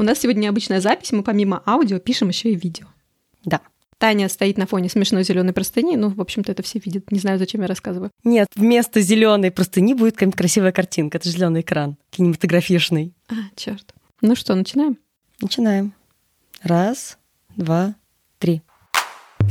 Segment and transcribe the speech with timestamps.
[0.00, 2.86] У нас сегодня необычная запись, мы помимо аудио пишем еще и видео.
[3.44, 3.60] Да.
[3.98, 5.94] Таня стоит на фоне смешной зеленой простыни.
[5.96, 7.12] Ну, в общем-то, это все видят.
[7.12, 8.10] Не знаю, зачем я рассказываю.
[8.24, 11.18] Нет, вместо зеленой простыни будет какая-нибудь красивая картинка.
[11.18, 13.12] Это зеленый экран, кинематографичный.
[13.28, 13.92] А, черт.
[14.22, 14.96] Ну что, начинаем?
[15.42, 15.92] Начинаем.
[16.62, 17.18] Раз,
[17.54, 17.94] два,
[18.38, 18.62] три.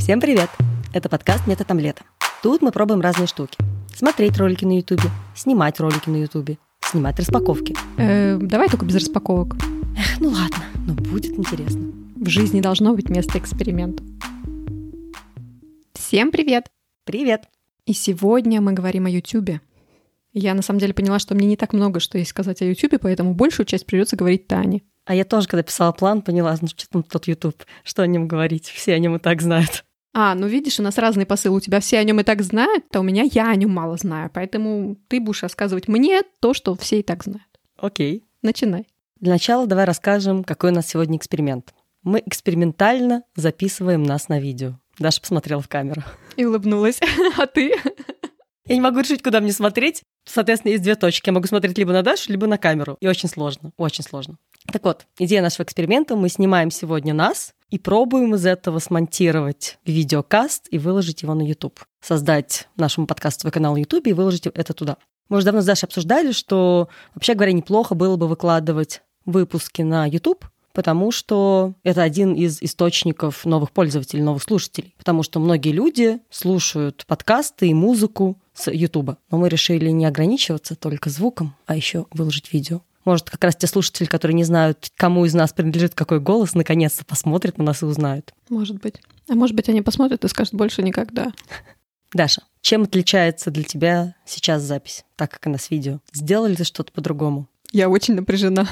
[0.00, 0.50] Всем привет!
[0.92, 2.02] Это подкаст «Метод омлета».
[2.42, 3.56] Тут мы пробуем разные штуки.
[3.94, 7.76] Смотреть ролики на Ютубе, снимать ролики на Ютубе, снимать распаковки.
[7.98, 9.54] Э, давай только без распаковок.
[10.00, 11.92] Эх, ну ладно, но будет интересно.
[12.16, 14.02] В жизни должно быть место эксперименту.
[15.92, 16.68] Всем привет!
[17.04, 17.50] Привет!
[17.84, 19.60] И сегодня мы говорим о Ютубе.
[20.32, 22.98] Я на самом деле поняла, что мне не так много что есть сказать о Ютубе,
[22.98, 24.84] поэтому большую часть придется говорить Тане.
[25.04, 28.26] А я тоже, когда писала план, поняла, ну что там тот Ютуб, что о нем
[28.26, 29.84] говорить, все о нем и так знают.
[30.14, 31.58] А, ну видишь, у нас разные посылы.
[31.58, 33.98] У тебя все о нем и так знают, а у меня я о нем мало
[33.98, 34.30] знаю.
[34.32, 37.44] Поэтому ты будешь рассказывать мне то, что все и так знают.
[37.76, 38.24] Окей.
[38.40, 38.86] Начинай.
[39.20, 41.74] Для начала давай расскажем, какой у нас сегодня эксперимент.
[42.02, 44.78] Мы экспериментально записываем нас на видео.
[44.98, 46.02] Даша посмотрела в камеру.
[46.36, 47.00] И улыбнулась.
[47.38, 47.74] А ты?
[48.64, 50.04] Я не могу решить, куда мне смотреть.
[50.24, 51.28] Соответственно, есть две точки.
[51.28, 52.96] Я могу смотреть либо на Дашу, либо на камеру.
[53.00, 54.38] И очень сложно, очень сложно.
[54.72, 56.16] Так вот, идея нашего эксперимента.
[56.16, 61.78] Мы снимаем сегодня нас и пробуем из этого смонтировать видеокаст и выложить его на YouTube.
[62.00, 64.96] Создать нашему подкастовый канал на YouTube и выложить это туда.
[65.28, 70.06] Мы уже давно с Дашей обсуждали, что, вообще говоря, неплохо было бы выкладывать выпуски на
[70.06, 74.94] YouTube, потому что это один из источников новых пользователей, новых слушателей.
[74.98, 79.16] Потому что многие люди слушают подкасты и музыку с YouTube.
[79.30, 82.82] Но мы решили не ограничиваться только звуком, а еще выложить видео.
[83.04, 87.04] Может, как раз те слушатели, которые не знают, кому из нас принадлежит какой голос, наконец-то
[87.04, 88.34] посмотрят на нас и узнают.
[88.50, 88.96] Может быть.
[89.28, 91.32] А может быть, они посмотрят и скажут больше никогда.
[92.12, 96.00] Даша, чем отличается для тебя сейчас запись, так как она с видео?
[96.12, 97.48] Сделали ты что-то по-другому?
[97.72, 98.68] Я очень напряжена.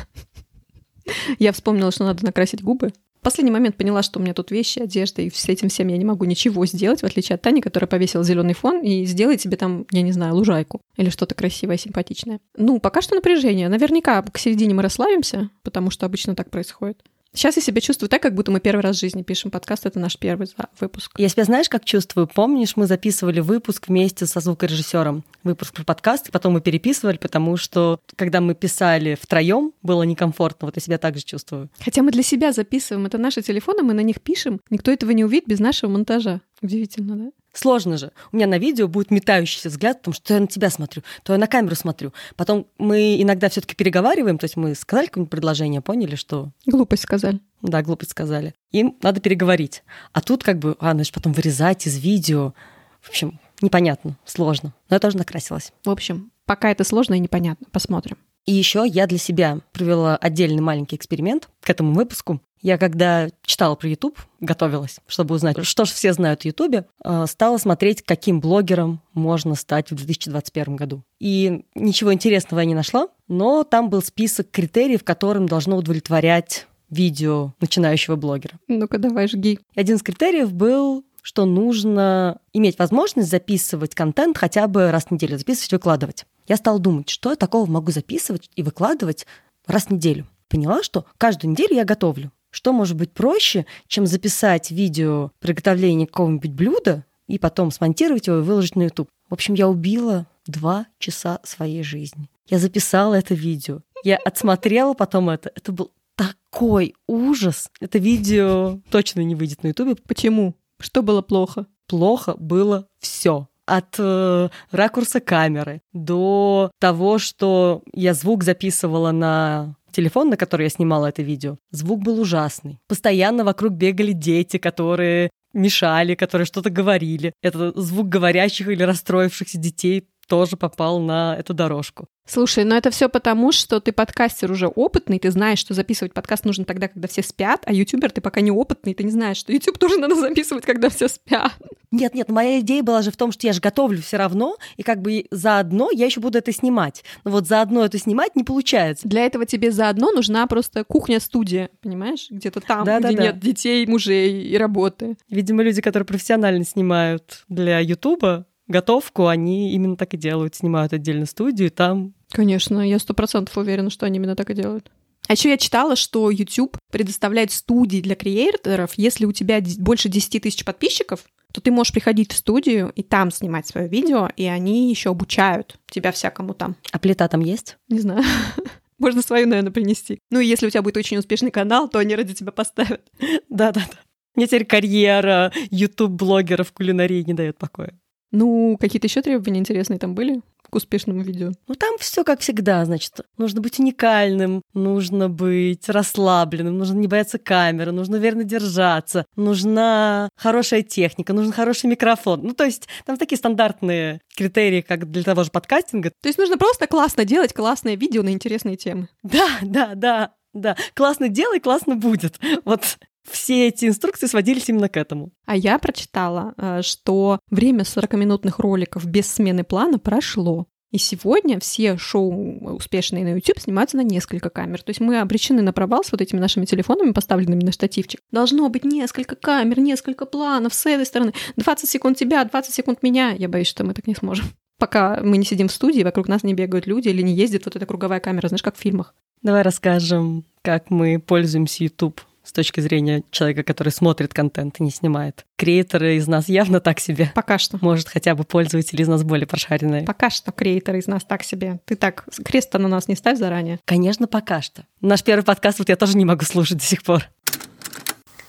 [1.39, 2.93] Я вспомнила, что надо накрасить губы.
[3.21, 5.97] В последний момент поняла, что у меня тут вещи, одежда, и с этим всем я
[5.97, 9.57] не могу ничего сделать, в отличие от Тани, которая повесила зеленый фон и сделает себе
[9.57, 12.39] там, я не знаю, лужайку или что-то красивое, симпатичное.
[12.57, 13.69] Ну, пока что напряжение.
[13.69, 17.03] Наверняка к середине мы расслабимся, потому что обычно так происходит.
[17.35, 19.85] Сейчас я себя чувствую так, как будто мы первый раз в жизни пишем подкаст.
[19.87, 20.49] Это наш первый
[20.81, 21.13] выпуск.
[21.19, 22.27] Я себя знаешь, как чувствую?
[22.27, 25.25] Помнишь, мы записывали выпуск вместе со звукорежиссером.
[25.45, 30.67] Выпуск про подкаст, потом мы переписывали, потому что, когда мы писали втроем, было некомфортно.
[30.67, 31.69] Вот я себя так же чувствую.
[31.79, 33.07] Хотя мы для себя записываем.
[33.07, 34.61] Это наши телефоны, мы на них пишем.
[34.71, 36.41] Никто этого не увидит без нашего монтажа.
[36.63, 37.31] Удивительно, да?
[37.59, 38.13] Сложно же.
[38.31, 41.33] У меня на видео будет метающийся взгляд, потому что то я на тебя смотрю, то
[41.33, 42.13] я на камеру смотрю.
[42.37, 46.53] Потом мы иногда все таки переговариваем, то есть мы сказали какое-нибудь предложение, поняли, что...
[46.67, 47.41] Глупость сказали.
[47.61, 48.55] Да, глупость сказали.
[48.71, 49.83] Им надо переговорить.
[50.13, 52.55] А тут как бы, а, значит, потом вырезать из видео.
[53.01, 54.73] В общем, непонятно, сложно.
[54.89, 55.73] Но я тоже накрасилась.
[55.85, 57.67] В общем, пока это сложно и непонятно.
[57.73, 58.19] Посмотрим.
[58.47, 62.41] И еще я для себя провела отдельный маленький эксперимент к этому выпуску.
[62.61, 66.87] Я когда читала про YouTube, готовилась, чтобы узнать, что же все знают о YouTube,
[67.27, 71.03] стала смотреть, каким блогером можно стать в 2021 году.
[71.19, 77.53] И ничего интересного я не нашла, но там был список критериев, которым должно удовлетворять видео
[77.61, 78.59] начинающего блогера.
[78.67, 79.59] Ну-ка, давай жги.
[79.75, 85.37] Один из критериев был что нужно иметь возможность записывать контент хотя бы раз в неделю,
[85.37, 86.25] записывать, выкладывать.
[86.47, 89.27] Я стала думать, что я такого могу записывать и выкладывать
[89.67, 90.27] раз в неделю.
[90.49, 92.33] Поняла, что каждую неделю я готовлю.
[92.51, 98.43] Что может быть проще, чем записать видео приготовления какого-нибудь блюда и потом смонтировать его и
[98.43, 99.09] выложить на YouTube?
[99.29, 102.31] В общем, я убила два часа своей жизни.
[102.49, 103.81] Я записала это видео.
[104.03, 105.53] Я отсмотрела потом это.
[105.55, 107.71] Это был такой ужас.
[107.81, 110.01] Это видео точно не выйдет на YouTube.
[110.07, 110.55] Почему?
[110.81, 111.67] Что было плохо?
[111.87, 120.31] Плохо было все от э, ракурса камеры до того, что я звук записывала на телефон,
[120.31, 122.79] на который я снимала это видео, звук был ужасный.
[122.87, 127.33] Постоянно вокруг бегали дети, которые мешали, которые что-то говорили.
[127.43, 132.07] Это звук говорящих или расстроившихся детей тоже попал на эту дорожку.
[132.27, 136.45] Слушай, но это все потому, что ты подкастер уже опытный, ты знаешь, что записывать подкаст
[136.45, 139.51] нужно тогда, когда все спят, а ютубер ты пока не опытный, ты не знаешь, что
[139.51, 141.53] ютуб тоже надо записывать, когда все спят.
[141.91, 144.83] Нет, нет, моя идея была же в том, что я же готовлю все равно, и
[144.83, 147.03] как бы заодно я еще буду это снимать.
[147.25, 149.09] Но вот заодно это снимать не получается.
[149.09, 152.27] Для этого тебе заодно нужна просто кухня-студия, понимаешь?
[152.31, 153.41] Где-то там, да, где да, нет да.
[153.41, 155.17] детей, мужей и работы.
[155.31, 161.27] Видимо, люди, которые профессионально снимают для Ютуба, готовку, они именно так и делают, снимают отдельно
[161.27, 162.15] студию, и там...
[162.31, 164.91] Конечно, я сто процентов уверена, что они именно так и делают.
[165.27, 170.43] А еще я читала, что YouTube предоставляет студии для креаторов, если у тебя больше 10
[170.43, 174.91] тысяч подписчиков, то ты можешь приходить в студию и там снимать свое видео, и они
[174.91, 176.77] еще обучают тебя всякому там.
[176.93, 177.79] А плита там есть?
[177.89, 178.25] Не знаю.
[178.99, 180.19] Можно свою, наверное, принести.
[180.31, 183.03] Ну и если у тебя будет очень успешный канал, то они ради тебя поставят.
[183.49, 183.99] Да-да-да.
[184.35, 187.99] Мне теперь карьера YouTube-блогера в кулинарии не дает покоя.
[188.31, 191.53] Ну, какие-то еще требования интересные там были к успешному видео?
[191.67, 193.21] Ну, там все как всегда, значит.
[193.39, 200.83] Нужно быть уникальным, нужно быть расслабленным, нужно не бояться камеры, нужно верно держаться, нужна хорошая
[200.83, 202.43] техника, нужен хороший микрофон.
[202.43, 206.11] Ну, то есть там такие стандартные критерии, как для того же подкастинга.
[206.21, 209.09] То есть нужно просто классно делать классное видео на интересные темы.
[209.23, 210.77] Да, да, да, да.
[210.95, 212.39] Классно делай, классно будет.
[212.65, 212.99] Вот
[213.31, 215.33] все эти инструкции сводились именно к этому.
[215.47, 220.67] А я прочитала, э, что время 40-минутных роликов без смены плана прошло.
[220.91, 224.83] И сегодня все шоу успешные на YouTube снимаются на несколько камер.
[224.83, 228.21] То есть мы обречены на провал с вот этими нашими телефонами, поставленными на штативчик.
[228.31, 231.35] Должно быть несколько камер, несколько планов с этой стороны.
[231.57, 233.33] 20 секунд тебя, 20 секунд меня.
[233.33, 234.47] Я боюсь, что мы так не сможем.
[234.79, 237.77] Пока мы не сидим в студии, вокруг нас не бегают люди или не ездит вот
[237.77, 239.15] эта круговая камера, знаешь, как в фильмах.
[239.43, 244.91] Давай расскажем, как мы пользуемся YouTube с точки зрения человека, который смотрит контент и не
[244.91, 245.45] снимает.
[245.57, 247.31] Креаторы из нас явно так себе.
[247.35, 247.79] Пока что.
[247.83, 250.05] Может, хотя бы пользователи из нас более прошаренные.
[250.05, 251.79] Пока что креаторы из нас так себе.
[251.85, 253.81] Ты так крест на нас не ставь заранее.
[253.85, 254.85] Конечно, пока что.
[255.03, 257.25] Наш первый подкаст вот я тоже не могу слушать до сих пор.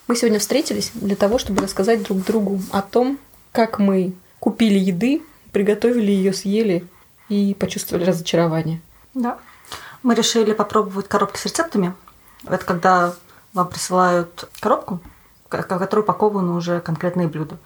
[0.07, 3.19] Мы сегодня встретились для того, чтобы рассказать друг другу о том,
[3.51, 6.85] как мы купили еды, приготовили ее, съели
[7.27, 8.79] и почувствовали разочарование.
[9.13, 9.39] Да.
[10.03, 11.93] Мы решили попробовать коробки с рецептами.
[12.45, 13.13] Это когда
[13.53, 14.99] вам присылают коробку,
[15.45, 17.57] в которой упакованы уже конкретные блюда.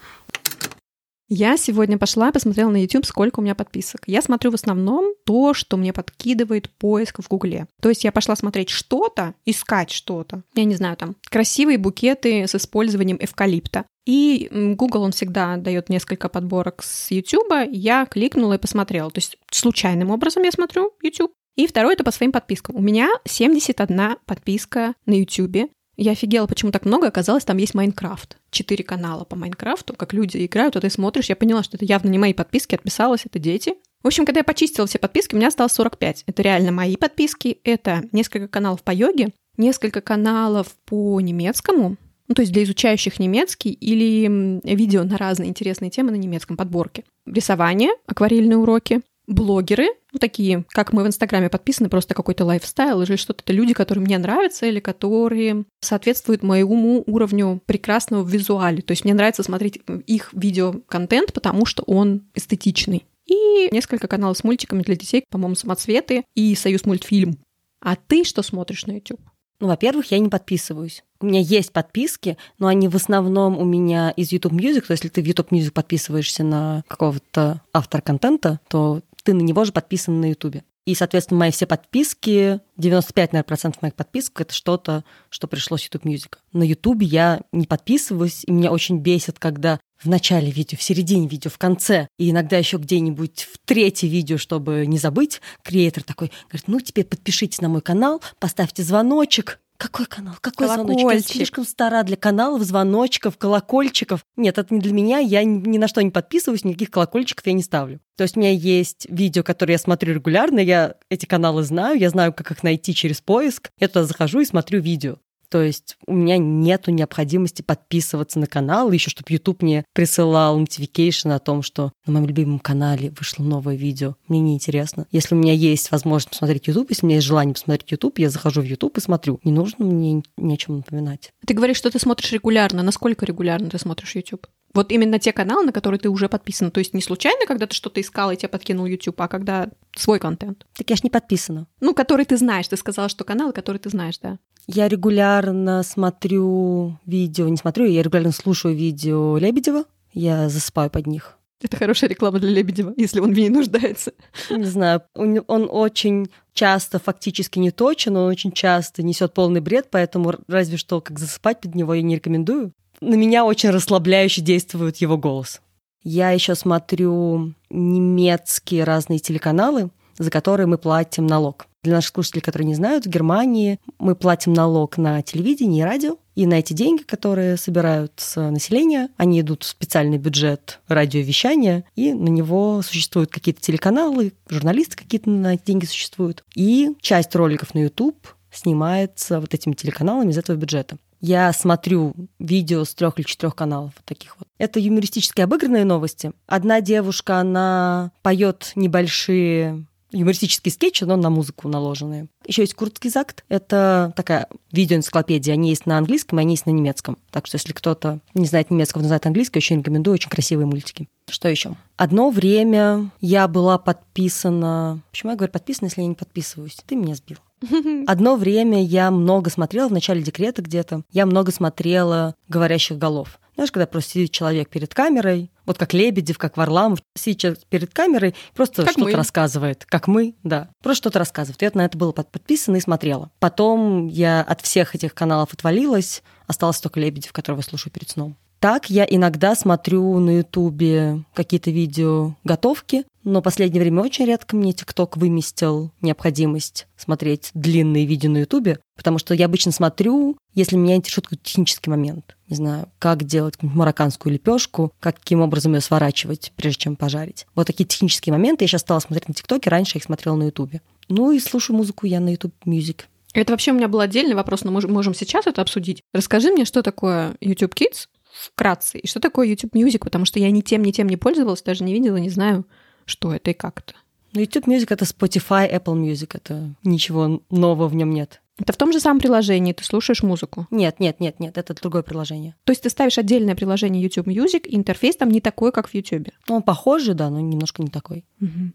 [1.35, 4.01] Я сегодня пошла посмотрела на YouTube, сколько у меня подписок.
[4.05, 7.65] Я смотрю в основном то, что мне подкидывает поиск в Гугле.
[7.81, 10.43] То есть я пошла смотреть что-то, искать что-то.
[10.53, 13.85] Я не знаю, там, красивые букеты с использованием эвкалипта.
[14.05, 17.51] И Google, он всегда дает несколько подборок с YouTube.
[17.71, 19.09] Я кликнула и посмотрела.
[19.09, 21.31] То есть случайным образом я смотрю YouTube.
[21.55, 22.75] И второе это по своим подпискам.
[22.75, 25.69] У меня 71 подписка на YouTube.
[25.95, 27.07] Я офигела, почему так много.
[27.07, 28.37] Оказалось, там есть Minecraft.
[28.49, 31.29] Четыре канала по Minecraft'у, как люди играют, а ты смотришь.
[31.29, 33.75] Я поняла, что это явно не мои подписки, отписалась, это дети.
[34.01, 36.23] В общем, когда я почистила все подписки, у меня осталось 45.
[36.25, 37.59] Это реально мои подписки.
[37.63, 41.97] Это несколько каналов по йоге, несколько каналов по немецкому,
[42.27, 47.03] ну, то есть для изучающих немецкий или видео на разные интересные темы на немецком подборке.
[47.25, 53.15] Рисование, акварельные уроки, блогеры, ну, такие, как мы в Инстаграме подписаны, просто какой-то лайфстайл или
[53.15, 53.43] что-то.
[53.43, 58.81] Это люди, которые мне нравятся или которые соответствуют моему уровню прекрасного в визуале.
[58.81, 63.05] То есть мне нравится смотреть их видеоконтент, потому что он эстетичный.
[63.25, 67.37] И несколько каналов с мультиками для детей, по-моему, «Самоцветы» и «Союз мультфильм».
[67.79, 69.21] А ты что смотришь на YouTube?
[69.59, 71.03] Ну, во-первых, я не подписываюсь.
[71.21, 74.81] У меня есть подписки, но они в основном у меня из YouTube Music.
[74.81, 79.41] То есть, если ты в YouTube Music подписываешься на какого-то автора контента, то ты на
[79.41, 80.63] него же подписан на Ютубе.
[80.85, 85.83] И, соответственно, мои все подписки, 95, наверное, процентов моих подписок это что-то, что пришло с
[85.83, 86.37] YouTube Music.
[86.51, 91.27] На Ютубе я не подписываюсь, и меня очень бесит, когда в начале видео, в середине
[91.29, 96.31] видео, в конце, и иногда еще где-нибудь в третье видео, чтобы не забыть, креатор такой
[96.49, 100.35] говорит, ну теперь подпишитесь на мой канал, поставьте звоночек, какой канал?
[100.39, 101.11] Какой звоночек?
[101.11, 104.25] Я слишком стара для каналов, звоночков, колокольчиков.
[104.37, 105.19] Нет, это не для меня.
[105.19, 107.99] Я ни на что не подписываюсь, никаких колокольчиков я не ставлю.
[108.15, 112.09] То есть у меня есть видео, которые я смотрю регулярно, я эти каналы знаю, я
[112.09, 113.71] знаю, как их найти через поиск.
[113.77, 115.17] Я туда захожу и смотрю видео.
[115.53, 121.31] То есть у меня нету необходимости подписываться на канал, еще чтобы YouTube мне присылал notification
[121.31, 124.15] о том, что на моем любимом канале вышло новое видео.
[124.27, 125.05] Мне неинтересно.
[125.11, 128.31] Если у меня есть возможность посмотреть YouTube, если у меня есть желание посмотреть YouTube, я
[128.31, 129.39] захожу в YouTube и смотрю.
[129.43, 131.31] Не нужно мне ни о чем напоминать.
[131.45, 132.81] Ты говоришь, что ты смотришь регулярно.
[132.81, 134.47] Насколько регулярно ты смотришь YouTube?
[134.73, 136.71] Вот именно те каналы, на которые ты уже подписан.
[136.71, 140.19] То есть не случайно, когда ты что-то искал и тебе подкинул YouTube, а когда свой
[140.19, 140.65] контент.
[140.75, 141.67] Так я ж не подписана.
[141.79, 142.67] Ну, который ты знаешь.
[142.67, 144.39] Ты сказала, что каналы, которые ты знаешь, да.
[144.67, 151.37] Я регулярно смотрю видео, не смотрю, я регулярно слушаю видео Лебедева, я засыпаю под них.
[151.61, 154.13] Это хорошая реклама для Лебедева, если он в ней нуждается.
[154.49, 159.87] Не знаю, он, он очень часто фактически не точен, он очень часто несет полный бред,
[159.91, 162.73] поэтому разве что как засыпать под него я не рекомендую.
[163.03, 165.59] На меня очень расслабляюще действует его голос.
[166.03, 171.67] Я еще смотрю немецкие разные телеканалы, за которые мы платим налог.
[171.83, 176.17] Для наших слушателей, которые не знают, в Германии мы платим налог на телевидение и радио,
[176.35, 182.13] и на эти деньги, которые собирают с населения, они идут в специальный бюджет радиовещания, и
[182.13, 186.45] на него существуют какие-то телеканалы, журналисты какие-то на эти деньги существуют.
[186.55, 190.97] И часть роликов на YouTube снимается вот этими телеканалами из этого бюджета.
[191.25, 194.49] Я смотрю видео с трех или четырех каналов вот таких вот.
[194.57, 196.33] Это юмористически обыгранные новости.
[196.47, 202.27] Одна девушка, она поет небольшие юмористические скетчи, но на музыку наложенные.
[202.45, 203.43] Еще есть Куртгизакт.
[203.49, 205.53] Это такая видеоэнциклопедия.
[205.53, 207.17] Они есть на английском, и они есть на немецком.
[207.31, 210.15] Так что если кто-то не знает немецкого, но знает английский, очень рекомендую.
[210.15, 211.09] Очень красивые мультики.
[211.29, 211.75] Что еще?
[211.97, 215.01] Одно время я была подписана...
[215.11, 216.77] Почему я говорю подписана, если я не подписываюсь?
[216.85, 217.37] Ты меня сбил.
[218.07, 223.39] Одно время я много смотрела, в начале декрета где-то, я много смотрела «Говорящих голов».
[223.55, 228.35] Знаешь, когда просто сидит человек перед камерой, вот как Лебедев, как Варламов, сидит перед камерой,
[228.53, 229.85] просто что-то рассказывает.
[229.85, 230.69] Как мы, да.
[230.81, 231.61] Просто что-то рассказывает.
[231.61, 233.31] Я на это было под- подписана и смотрела.
[233.39, 238.35] Потом я от всех этих каналов отвалилась, осталось только Лебедев, которого я слушаю перед сном.
[238.63, 244.71] Так я иногда смотрю на Ютубе какие-то видео готовки, но последнее время очень редко мне
[244.71, 250.95] ТикТок выместил необходимость смотреть длинные видео на Ютубе, потому что я обычно смотрю, если меня
[250.95, 252.37] интересует какой-то технический момент.
[252.47, 257.45] Не знаю, как делать марокканскую лепешку, каким образом ее сворачивать, прежде чем пожарить.
[257.55, 260.43] Вот такие технические моменты я сейчас стала смотреть на ТикТоке, раньше я их смотрела на
[260.43, 260.79] Ютубе.
[261.09, 263.09] Ну и слушаю музыку я на YouTube Music.
[263.33, 266.01] Это вообще у меня был отдельный вопрос, но мы можем сейчас это обсудить.
[266.13, 270.49] Расскажи мне, что такое YouTube Kids вкратце, и что такое YouTube Music, потому что я
[270.51, 272.65] ни тем, ни тем не пользовалась, даже не видела, не знаю,
[273.05, 273.93] что это и как это.
[274.33, 276.31] Ну, YouTube Music— это Spotify, Apple Music.
[276.33, 278.41] Это ничего нового в нем нет.
[278.59, 280.67] Это в том же самом приложении ты слушаешь музыку.
[280.69, 282.55] Нет, нет, нет, нет, это другое приложение.
[282.65, 285.93] То есть ты ставишь отдельное приложение YouTube Music, и интерфейс там не такой, как в
[285.93, 286.29] YouTube.
[286.47, 288.25] Ну, он похожий, да, но немножко не такой.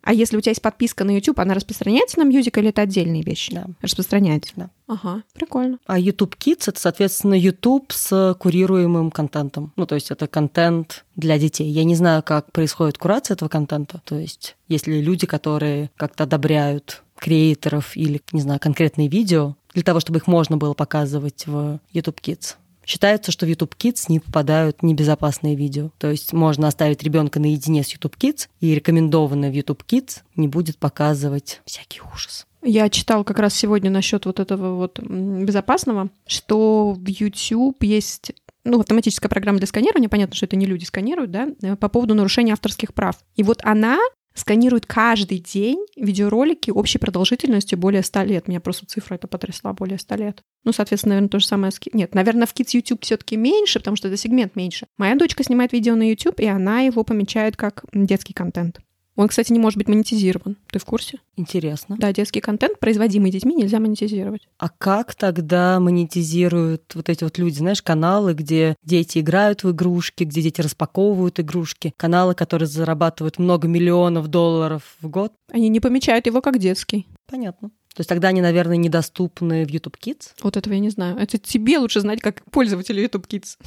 [0.02, 3.22] А если у тебя есть подписка на YouTube, она распространяется на Music или это отдельные
[3.22, 3.54] вещи?
[3.54, 3.66] Да.
[3.82, 4.52] Распространяется.
[4.56, 4.70] Да.
[4.86, 5.78] Ага, прикольно.
[5.86, 9.72] А YouTube Kids— это, соответственно, YouTube с курируемым контентом.
[9.76, 11.68] Ну, то есть это контент для детей.
[11.70, 14.00] Я не знаю, как происходит курация этого контента.
[14.04, 19.84] То есть есть ли люди, которые как-то одобряют креаторов или, не знаю, конкретные видео для
[19.84, 22.56] того, чтобы их можно было показывать в YouTube Kids.
[22.84, 25.90] Считается, что в YouTube Kids не попадают небезопасные видео.
[25.98, 30.48] То есть можно оставить ребенка наедине с YouTube Kids, и рекомендованное в YouTube Kids не
[30.48, 32.46] будет показывать всякий ужас.
[32.62, 38.32] Я читал как раз сегодня насчет вот этого вот безопасного, что в YouTube есть
[38.64, 42.14] ну, автоматическая программа для сканирования, понятно, что это не люди сканируют, да, э, по поводу
[42.14, 43.16] нарушения авторских прав.
[43.36, 43.98] И вот она
[44.38, 48.48] сканирует каждый день видеоролики общей продолжительностью более 100 лет.
[48.48, 50.42] Меня просто цифра это потрясла, более 100 лет.
[50.64, 53.96] Ну, соответственно, наверное, то же самое Нет, наверное, в Kids YouTube все таки меньше, потому
[53.96, 54.86] что это сегмент меньше.
[54.96, 58.80] Моя дочка снимает видео на YouTube, и она его помечает как детский контент.
[59.18, 60.56] Он, кстати, не может быть монетизирован.
[60.70, 61.18] Ты в курсе?
[61.36, 61.96] Интересно.
[61.98, 64.48] Да, детский контент, производимый детьми, нельзя монетизировать.
[64.58, 70.22] А как тогда монетизируют вот эти вот люди, знаешь, каналы, где дети играют в игрушки,
[70.22, 75.32] где дети распаковывают игрушки, каналы, которые зарабатывают много миллионов долларов в год?
[75.50, 77.08] Они не помечают его как детский.
[77.26, 77.72] Понятно.
[77.98, 80.30] То есть тогда они, наверное, недоступны в YouTube Kids.
[80.44, 81.18] Вот этого я не знаю.
[81.18, 83.58] Это тебе лучше знать, как пользователю YouTube Kids.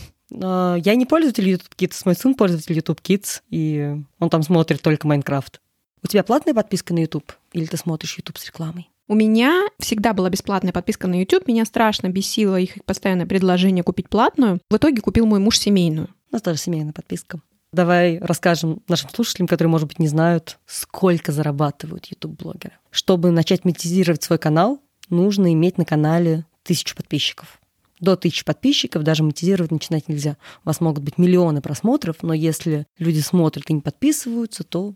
[0.41, 4.81] А, Я не пользователь YouTube Kids, мой сын пользователь YouTube Kids, и он там смотрит
[4.81, 5.59] только Майнкрафт.
[6.01, 7.29] У тебя платная подписка на YouTube?
[7.51, 8.89] Или ты смотришь YouTube с рекламой?
[9.09, 11.49] У меня всегда была бесплатная подписка на YouTube.
[11.49, 14.61] Меня страшно бесило их постоянное предложение купить платную.
[14.69, 16.07] В итоге купил мой муж семейную.
[16.31, 17.41] У нас даже семейная подписка.
[17.73, 22.73] Давай расскажем нашим слушателям, которые, может быть, не знают, сколько зарабатывают YouTube-блогеры.
[22.89, 27.61] Чтобы начать монетизировать свой канал, нужно иметь на канале тысячу подписчиков.
[28.01, 30.35] До тысячи подписчиков даже монетизировать начинать нельзя.
[30.63, 34.95] У вас могут быть миллионы просмотров, но если люди смотрят и не подписываются, то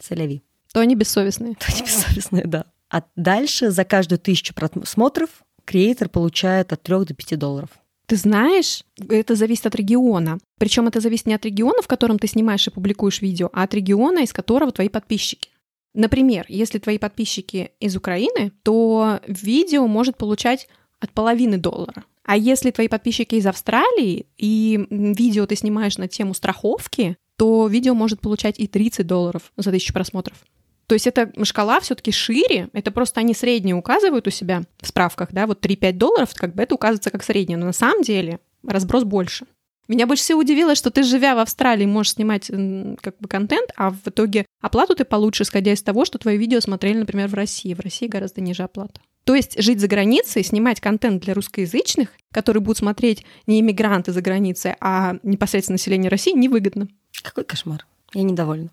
[0.00, 0.42] соляви.
[0.72, 1.54] То они бессовестные.
[1.58, 2.64] То они бессовестные, да.
[2.90, 5.28] А дальше за каждую тысячу просмотров
[5.64, 7.70] креатор получает от 3 до 5 долларов.
[8.06, 10.38] Ты знаешь, это зависит от региона.
[10.58, 13.74] Причем это зависит не от региона, в котором ты снимаешь и публикуешь видео, а от
[13.74, 15.48] региона, из которого твои подписчики.
[15.94, 20.68] Например, если твои подписчики из Украины, то видео может получать
[21.00, 22.04] от половины доллара.
[22.24, 27.94] А если твои подписчики из Австралии, и видео ты снимаешь на тему страховки, то видео
[27.94, 30.38] может получать и 30 долларов за тысячу просмотров.
[30.86, 35.32] То есть эта шкала все-таки шире, это просто они средние указывают у себя в справках,
[35.32, 39.04] да, вот 3-5 долларов, как бы это указывается как среднее, но на самом деле разброс
[39.04, 39.46] больше.
[39.86, 43.90] Меня больше всего удивило, что ты, живя в Австралии, можешь снимать как бы контент, а
[43.90, 47.74] в итоге оплату ты получишь, исходя из того, что твои видео смотрели, например, в России.
[47.74, 49.00] В России гораздо ниже оплата.
[49.24, 54.22] То есть жить за границей, снимать контент для русскоязычных, которые будут смотреть не иммигранты за
[54.22, 56.88] границей, а непосредственно население России, невыгодно.
[57.22, 57.86] Какой кошмар.
[58.14, 58.70] Я недовольна.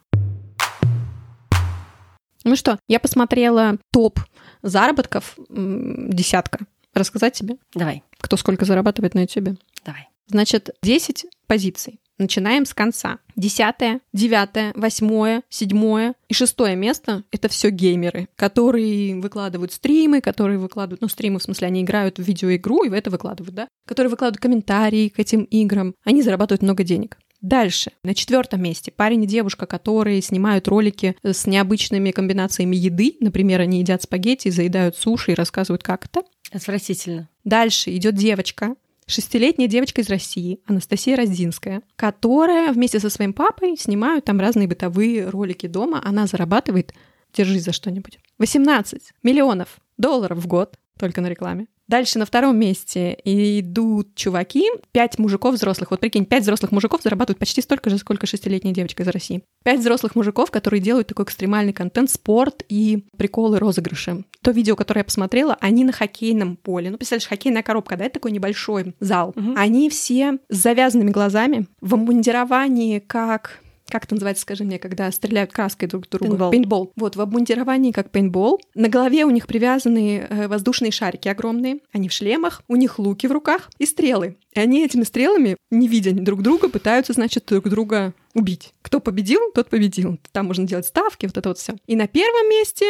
[2.43, 4.19] Ну что, я посмотрела топ
[4.61, 6.59] заработков десятка.
[6.93, 9.57] Рассказать тебе, Давай, кто сколько зарабатывает на YouTube?
[9.85, 10.09] давай.
[10.27, 11.99] Значит, 10 позиций.
[12.17, 13.17] Начинаем с конца.
[13.35, 21.01] Десятое, девятое, восьмое, седьмое и шестое место— это все геймеры, которые выкладывают стримы, которые выкладывают,
[21.01, 23.67] ну, стримы, в смысле, они играют в видеоигру и в это выкладывают, да?
[23.87, 25.95] Которые выкладывают комментарии к этим играм.
[26.03, 27.17] Они зарабатывают много денег.
[27.41, 27.91] Дальше.
[28.03, 33.17] На четвертом месте парень и девушка, которые снимают ролики с необычными комбинациями еды.
[33.19, 36.21] Например, они едят спагетти, заедают суши и рассказывают, как это.
[36.51, 37.29] Отвратительно.
[37.43, 38.75] Дальше идет девочка,
[39.07, 45.27] шестилетняя девочка из России, Анастасия Раздинская, которая вместе со своим папой снимают там разные бытовые
[45.27, 46.01] ролики дома.
[46.03, 46.93] Она зарабатывает,
[47.33, 51.67] держись за что-нибудь, 18 миллионов долларов в год только на рекламе.
[51.87, 55.91] Дальше на втором месте идут чуваки, пять мужиков взрослых.
[55.91, 59.43] Вот прикинь, пять взрослых мужиков зарабатывают почти столько же, сколько шестилетняя девочка из России.
[59.63, 64.23] Пять взрослых мужиков, которые делают такой экстремальный контент, спорт и приколы, розыгрыши.
[64.41, 66.89] То видео, которое я посмотрела, они на хоккейном поле.
[66.89, 69.33] Ну, представляешь, хоккейная коробка, да, это такой небольшой зал.
[69.35, 69.55] Мгм.
[69.57, 73.60] Они все с завязанными глазами, в обмундировании, как
[73.91, 76.25] как это называется, скажи мне, когда стреляют краской друг друга?
[76.25, 76.51] Пейнтбол.
[76.51, 76.93] Пейнтбол.
[76.95, 78.59] Вот, в обмундировании как пейнтбол.
[78.73, 81.79] На голове у них привязаны э, воздушные шарики огромные.
[81.91, 84.37] Они в шлемах, у них луки в руках и стрелы.
[84.53, 88.73] И они этими стрелами, не видя друг друга, пытаются, значит, друг друга убить.
[88.81, 90.17] Кто победил, тот победил.
[90.31, 91.75] Там можно делать ставки, вот это вот все.
[91.87, 92.85] И на первом месте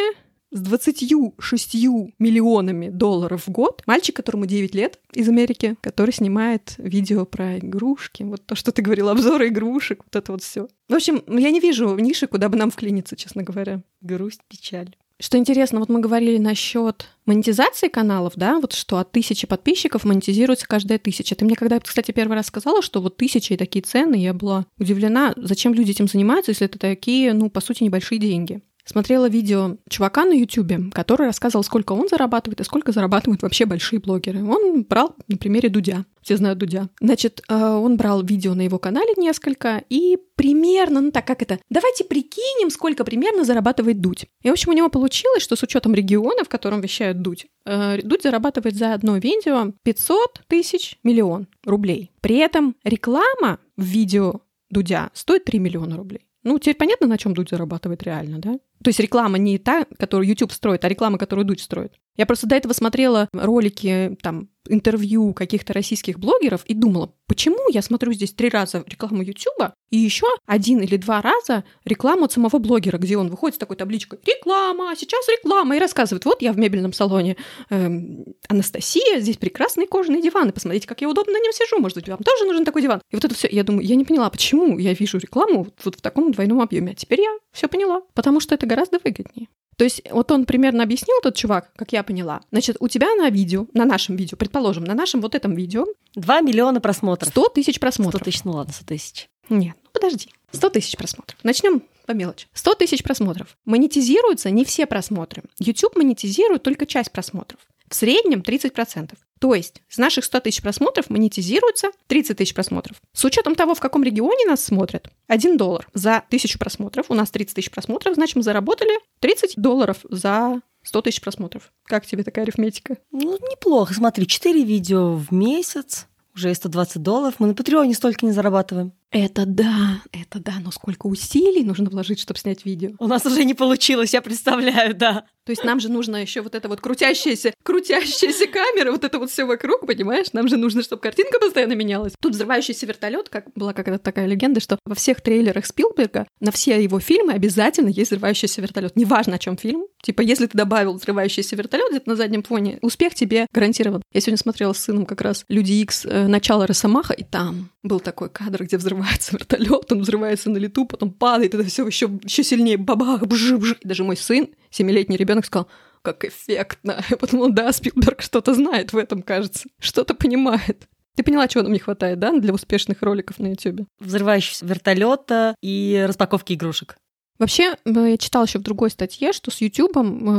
[0.52, 1.74] с 26
[2.18, 8.22] миллионами долларов в год мальчик, которому 9 лет из Америки, который снимает видео про игрушки.
[8.22, 10.68] Вот то, что ты говорила, обзоры игрушек, вот это вот все.
[10.88, 13.82] В общем, я не вижу ниши, куда бы нам вклиниться, честно говоря.
[14.02, 14.94] Грусть, печаль.
[15.22, 20.66] Что интересно, вот мы говорили насчет монетизации каналов, да, вот что от тысячи подписчиков монетизируется
[20.66, 21.36] каждая тысяча.
[21.36, 24.66] Ты мне когда, кстати, первый раз сказала, что вот тысяча и такие цены, я была
[24.80, 28.62] удивлена, зачем люди этим занимаются, если это такие, ну, по сути, небольшие деньги.
[28.84, 34.00] Смотрела видео чувака на Ютубе, который рассказывал, сколько он зарабатывает и сколько зарабатывают вообще большие
[34.00, 34.44] блогеры.
[34.44, 36.04] Он брал на примере Дудя.
[36.20, 36.88] Все знают Дудя.
[37.00, 41.58] Значит, э, он брал видео на его канале несколько и примерно, ну так как это,
[41.70, 44.26] давайте прикинем, сколько примерно зарабатывает Дудь.
[44.42, 48.02] И, в общем, у него получилось, что с учетом региона, в котором вещает Дудь, э,
[48.02, 52.10] Дудь зарабатывает за одно видео 500 тысяч миллион рублей.
[52.20, 56.26] При этом реклама в видео Дудя стоит 3 миллиона рублей.
[56.44, 58.58] Ну, теперь понятно, на чем Дудь зарабатывает реально, да?
[58.82, 61.92] То есть реклама не та, которую YouTube строит, а реклама, которую Дудь строит.
[62.16, 67.82] Я просто до этого смотрела ролики, там, интервью каких-то российских блогеров и думала, почему я
[67.82, 72.58] смотрю здесь три раза рекламу YouTube и еще один или два раза рекламу от самого
[72.58, 74.94] блогера, где он выходит с такой табличкой «Реклама!
[74.96, 77.36] Сейчас реклама!» и рассказывает, вот я в мебельном салоне
[77.70, 82.08] эм, Анастасия, здесь прекрасные кожаные диваны, посмотрите, как я удобно на нем сижу, может быть,
[82.08, 83.00] вам тоже нужен такой диван.
[83.10, 86.00] И вот это все, я думаю, я не поняла, почему я вижу рекламу вот, в
[86.00, 86.92] таком двойном объеме.
[86.92, 89.48] А теперь я все поняла, потому что это гораздо выгоднее.
[89.76, 92.40] То есть вот он примерно объяснил, тот чувак, как я поняла.
[92.50, 96.40] Значит, у тебя на видео, на нашем видео, предположим, на нашем вот этом видео 2
[96.40, 97.30] миллиона просмотров.
[97.30, 98.22] 100 тысяч 100 просмотров.
[98.22, 99.28] тысяч, ну ладно, 100 тысяч.
[99.48, 100.28] Нет, ну подожди.
[100.52, 101.38] 100 тысяч просмотров.
[101.42, 102.46] Начнем по мелочи.
[102.52, 103.56] 100 тысяч просмотров.
[103.64, 105.42] Монетизируются не все просмотры.
[105.58, 107.60] YouTube монетизирует только часть просмотров.
[107.92, 109.18] В среднем 30%.
[109.38, 112.96] То есть с наших 100 тысяч просмотров монетизируется 30 тысяч просмотров.
[113.12, 117.10] С учетом того, в каком регионе нас смотрят, 1 доллар за тысячу просмотров.
[117.10, 121.70] У нас 30 тысяч просмотров, значит, мы заработали 30 долларов за 100 тысяч просмотров.
[121.84, 122.96] Как тебе такая арифметика?
[123.10, 123.92] Ну, неплохо.
[123.92, 127.34] Смотри, 4 видео в месяц, уже и 120 долларов.
[127.40, 128.94] Мы на Патреоне столько не зарабатываем.
[129.12, 132.92] Это да, это да, но сколько усилий нужно вложить, чтобы снять видео.
[132.98, 135.26] У нас уже не получилось, я представляю, да.
[135.44, 139.30] То есть нам же нужно еще вот это вот крутящаяся, крутящаяся камера, вот это вот
[139.30, 140.32] все вокруг, понимаешь?
[140.32, 142.14] Нам же нужно, чтобы картинка постоянно менялась.
[142.20, 146.82] Тут взрывающийся вертолет, как была когда-то такая легенда, что во всех трейлерах Спилберга на все
[146.82, 148.96] его фильмы обязательно есть взрывающийся вертолет.
[148.96, 149.84] Неважно, о чем фильм.
[150.00, 154.02] Типа, если ты добавил взрывающийся вертолет где-то на заднем фоне, успех тебе гарантирован.
[154.12, 158.30] Я сегодня смотрела с сыном как раз Люди Икс начало Росомаха, и там был такой
[158.30, 162.76] кадр, где взрывается вертолет, он взрывается на лету, потом падает, это все еще, еще сильнее
[162.76, 163.76] бабах, бжи, бжи.
[163.82, 165.68] Даже мой сын, семилетний ребенок, сказал,
[166.02, 167.02] как эффектно.
[167.10, 170.88] Я подумала, да, Спилберг что-то знает в этом, кажется, что-то понимает.
[171.14, 173.86] Ты поняла, чего нам не хватает, да, для успешных роликов на YouTube?
[174.00, 176.96] Взрывающегося вертолета и распаковки игрушек.
[177.42, 179.96] Вообще, э, я читала еще в другой статье, что с YouTube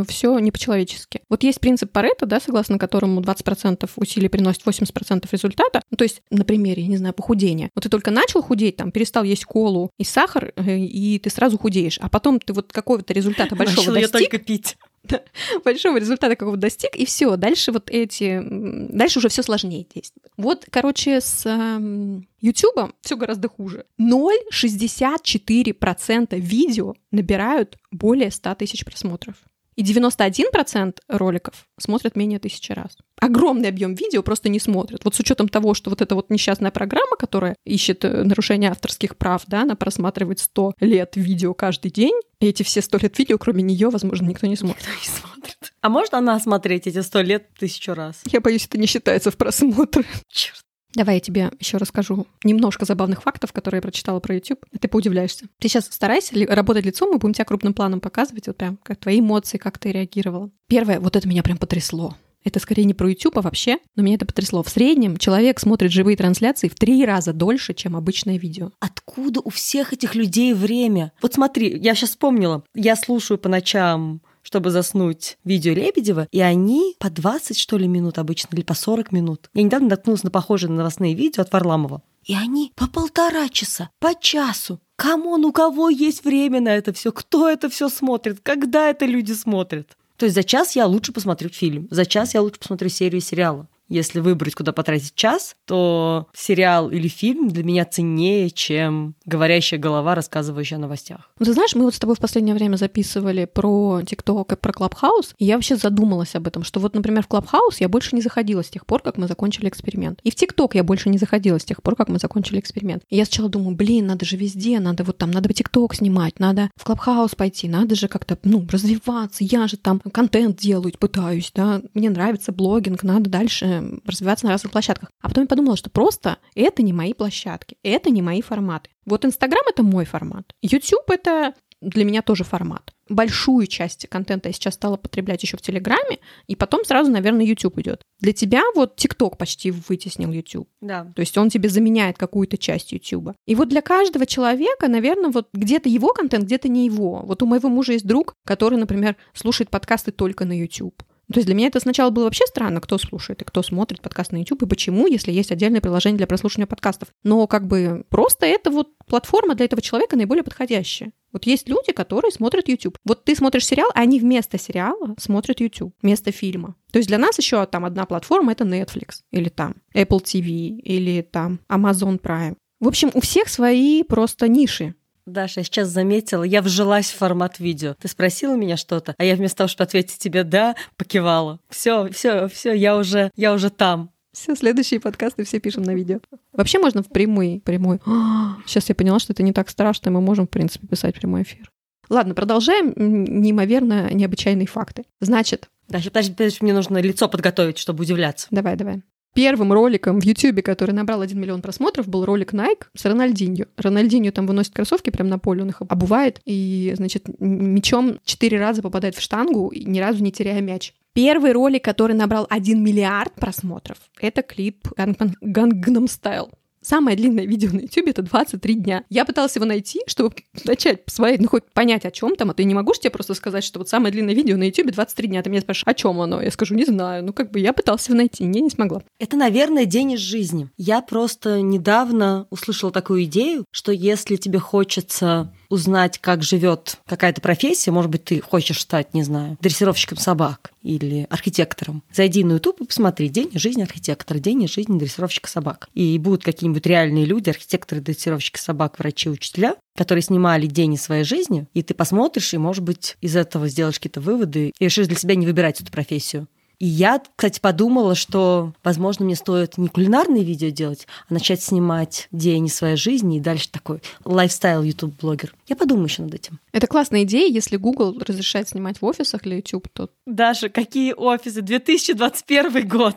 [0.07, 1.19] все не по-человечески.
[1.27, 5.81] Вот есть принцип Паретта, да, согласно которому 20% усилий приносит 80% результата.
[5.91, 7.69] Ну, то есть, на примере, я не знаю, похудения.
[7.75, 11.57] Вот ты только начал худеть, там, перестал есть колу и сахар, э, и ты сразу
[11.57, 11.99] худеешь.
[11.99, 14.77] А потом ты вот какого-то результата большого Начала я достиг, только пить.
[15.63, 20.31] большого результата какого достиг, и все, дальше вот эти, дальше уже все сложнее действует.
[20.37, 23.85] Вот, короче, с эм, YouTube все гораздо хуже.
[23.99, 29.35] 0,64% видео набирают более 100 тысяч просмотров.
[29.75, 32.97] И 91% роликов смотрят менее тысячи раз.
[33.19, 35.03] Огромный объем видео просто не смотрят.
[35.03, 39.17] Вот с учетом того, что вот эта вот несчастная программа, которая ищет э, нарушение авторских
[39.17, 43.37] прав, да, она просматривает 100 лет видео каждый день, и эти все 100 лет видео,
[43.37, 44.85] кроме нее, возможно, никто не смотрит.
[44.85, 45.73] Не смотрит.
[45.81, 48.21] А может она смотреть эти сто лет тысячу раз?
[48.25, 50.05] Я боюсь, это не считается в просмотры.
[50.27, 50.63] Черт.
[50.95, 54.59] Давай я тебе еще расскажу немножко забавных фактов, которые я прочитала про YouTube.
[54.79, 55.47] Ты поудивляешься.
[55.59, 58.97] Ты сейчас старайся ли, работать лицом, мы будем тебя крупным планом показывать, вот прям как
[58.97, 60.51] твои эмоции, как ты реагировала.
[60.67, 62.15] Первое, вот это меня прям потрясло.
[62.43, 64.63] Это скорее не про YouTube, а вообще, но меня это потрясло.
[64.63, 68.71] В среднем человек смотрит живые трансляции в три раза дольше, чем обычное видео.
[68.79, 71.13] Откуда у всех этих людей время?
[71.21, 72.63] Вот смотри, я сейчас вспомнила.
[72.75, 74.21] Я слушаю по ночам
[74.53, 79.11] чтобы заснуть видео Лебедева, и они по 20, что ли, минут обычно, или по 40
[79.11, 79.49] минут.
[79.55, 82.03] Я недавно наткнулась на похожие на новостные видео от Варламова.
[82.23, 84.79] И они по полтора часа, по часу.
[84.95, 87.11] Кому, у кого есть время на это все?
[87.11, 88.41] Кто это все смотрит?
[88.43, 89.97] Когда это люди смотрят?
[90.17, 93.67] То есть за час я лучше посмотрю фильм, за час я лучше посмотрю серию сериала
[93.89, 100.15] если выбрать, куда потратить час, то сериал или фильм для меня ценнее, чем говорящая голова,
[100.15, 101.31] рассказывающая о новостях.
[101.39, 104.73] Ну, ты знаешь, мы вот с тобой в последнее время записывали про ТикТок и про
[104.73, 108.21] Клабхаус, и я вообще задумалась об этом, что вот, например, в Клабхаус я больше не
[108.21, 110.19] заходила с тех пор, как мы закончили эксперимент.
[110.23, 113.03] И в ТикТок я больше не заходила с тех пор, как мы закончили эксперимент.
[113.09, 116.39] И я сначала думаю, блин, надо же везде, надо вот там, надо бы ТикТок снимать,
[116.39, 121.51] надо в Клабхаус пойти, надо же как-то, ну, развиваться, я же там контент делаю, пытаюсь,
[121.53, 123.72] да, мне нравится блогинг, надо дальше
[124.05, 125.09] развиваться на разных площадках.
[125.21, 128.89] А потом я подумала, что просто это не мои площадки, это не мои форматы.
[129.05, 130.53] Вот Инстаграм— это мой формат.
[130.61, 132.93] YouTube— это для меня тоже формат.
[133.09, 137.77] Большую часть контента я сейчас стала потреблять еще в Телеграме, и потом сразу, наверное, YouTube
[137.79, 138.01] идет.
[138.19, 140.69] Для тебя вот ТикТок почти вытеснил YouTube.
[140.81, 141.11] Да.
[141.15, 143.33] То есть он тебе заменяет какую-то часть YouTube.
[143.45, 147.21] И вот для каждого человека, наверное, вот где-то его контент, где-то не его.
[147.25, 151.03] Вот у моего мужа есть друг, который, например, слушает подкасты только на YouTube.
[151.33, 154.31] То есть для меня это сначала было вообще странно, кто слушает и кто смотрит подкаст
[154.31, 157.09] на YouTube, и почему, если есть отдельное приложение для прослушивания подкастов.
[157.23, 161.11] Но как бы просто это вот платформа для этого человека наиболее подходящая.
[161.31, 162.99] Вот есть люди, которые смотрят YouTube.
[163.03, 166.75] Вот ты смотришь сериал, а они вместо сериала смотрят YouTube, вместо фильма.
[166.91, 171.21] То есть для нас еще там одна платформа— это Netflix, или там Apple TV, или
[171.23, 172.55] там Amazon Prime.
[172.79, 174.93] В общем, у всех свои просто ниши.
[175.25, 177.95] Даша, я сейчас заметила, я вжилась в формат видео.
[177.99, 181.59] Ты спросила меня что-то, а я вместо того, чтобы ответить тебе «да», покивала.
[181.69, 184.11] Все, все, все, я уже, я уже там.
[184.33, 186.19] Все, следующие подкасты все пишем на видео.
[186.51, 187.99] Вообще можно в прямой, прямой.
[188.65, 191.71] Сейчас я поняла, что это не так страшно, мы можем, в принципе, писать прямой эфир.
[192.09, 195.05] Ладно, продолжаем неимоверно необычайные факты.
[195.21, 195.69] Значит...
[195.87, 198.47] Даша, подожди, подожди, мне нужно лицо подготовить, чтобы удивляться.
[198.51, 199.03] Давай, давай.
[199.33, 203.67] Первым роликом в Ютубе, который набрал 1 миллион просмотров, был ролик Nike с Рональдинью.
[203.77, 208.83] Рональдинью там выносит кроссовки прямо на поле, он их обувает, и, значит, мячом четыре раза
[208.83, 210.93] попадает в штангу, ни разу не теряя мяч.
[211.13, 216.51] Первый ролик, который набрал 1 миллиард просмотров, это клип Gangnam Style.
[216.83, 219.03] Самое длинное видео на YouTube это 23 дня.
[219.09, 222.65] Я пыталась его найти, чтобы начать посмотреть, ну хоть понять, о чем там, а ты
[222.65, 225.41] не могу тебе просто сказать, что вот самое длинное видео на YouTube 23 дня.
[225.41, 226.41] Ты меня спрашиваешь, о чем оно?
[226.41, 227.23] Я скажу, не знаю.
[227.23, 229.01] Ну как бы я пыталась его найти, не, не смогла.
[229.17, 230.69] Это, наверное, день из жизни.
[230.77, 237.91] Я просто недавно услышала такую идею, что если тебе хочется узнать, как живет какая-то профессия,
[237.91, 242.85] может быть, ты хочешь стать, не знаю, дрессировщиком собак или архитектором, зайди на YouTube и
[242.85, 245.89] посмотри «День жизни архитектора», «День жизни дрессировщика собак».
[245.93, 251.23] И будут какие-нибудь реальные люди, архитекторы, дрессировщики собак, врачи, учителя, которые снимали день из своей
[251.23, 255.17] жизни, и ты посмотришь, и, может быть, из этого сделаешь какие-то выводы и решишь для
[255.17, 256.47] себя не выбирать эту профессию.
[256.83, 262.27] И я, кстати, подумала, что, возможно, мне стоит не кулинарные видео делать, а начать снимать
[262.33, 265.55] день своей жизни и дальше такой лайфстайл YouTube-блогер.
[265.69, 266.59] Я подумаю еще над этим.
[266.73, 270.09] Это классная идея, если Google разрешает снимать в офисах для YouTube, то...
[270.25, 271.61] Даша, какие офисы?
[271.61, 273.15] 2021 год.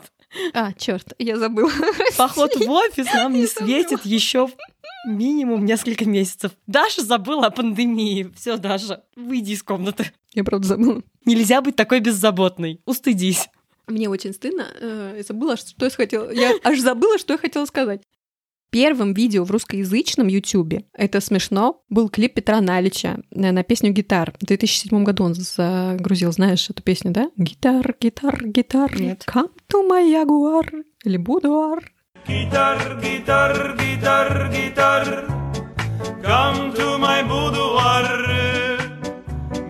[0.53, 1.71] А, черт, я забыла.
[2.17, 4.47] Поход в офис нам не светит еще
[5.05, 6.53] минимум несколько месяцев.
[6.67, 8.31] Даша забыла о пандемии.
[8.33, 10.13] Все, Даша, выйди из комнаты.
[10.33, 11.01] Я правда забыла.
[11.25, 12.79] Нельзя быть такой беззаботной.
[12.85, 13.49] Устыдись.
[13.87, 14.67] Мне очень стыдно.
[14.79, 16.29] Э, я забыла, что я хотела.
[16.31, 18.01] Я аж забыла, что я хотела сказать.
[18.69, 24.33] Первым видео в русскоязычном Ютубе, это смешно, был клип Петра Налича на песню «Гитар».
[24.41, 27.31] В 2007 году он загрузил, знаешь эту песню, да?
[27.37, 29.23] «Гитар, гитар, гитар, Нет.
[29.25, 31.79] come to my Jaguar» или «Будуар».
[32.27, 35.25] Guitar, guitar, guitar, guitar,
[36.21, 38.05] come to my boudoir.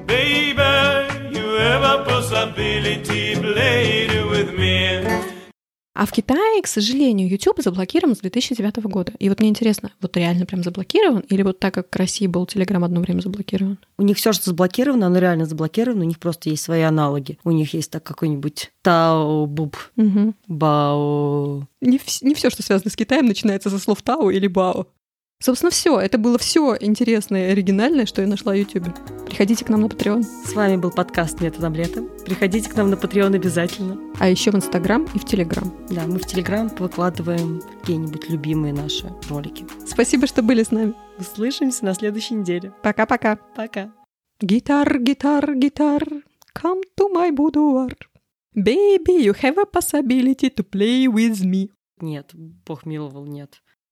[0.08, 4.07] Baby, you have a possibility, play.
[6.00, 9.14] А в Китае, к сожалению, YouTube заблокирован с 2009 года.
[9.18, 11.22] И вот мне интересно, вот реально прям заблокирован?
[11.22, 13.80] Или вот так, как в России был Telegram одно время заблокирован?
[13.98, 17.40] У них все, что заблокировано, оно реально заблокировано, у них просто есть свои аналоги.
[17.44, 20.36] У них есть так какой-нибудь Тао Буб, Угу.
[20.48, 21.68] Бао.
[21.82, 24.88] Не, вс- не все, что связано с Китаем, начинается со слов Тао или Бао.
[25.40, 26.00] Собственно, все.
[26.00, 28.88] Это было все интересное и оригинальное, что я нашла в YouTube.
[29.26, 30.24] Приходите к нам на Patreon.
[30.24, 32.10] С вами был подкаст «Методом летом».
[32.26, 34.00] Приходите к нам на Patreon обязательно.
[34.20, 35.72] А еще в Инстаграм и в Телеграм.
[35.90, 39.68] Да, мы в Телеграм выкладываем какие-нибудь любимые наши ролики.
[39.86, 40.96] Спасибо, что были с нами.
[41.20, 42.74] Услышимся на следующей неделе.
[42.82, 43.36] Пока-пока.
[43.56, 43.94] Пока.
[44.42, 46.04] Гитар, гитар, гитар,
[46.56, 47.96] come to my boudoir.
[48.56, 51.70] Baby, you have a possibility to play with me.
[52.02, 53.62] Нет, бог миловал, нет.